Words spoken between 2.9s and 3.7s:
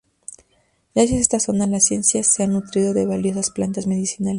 de valiosas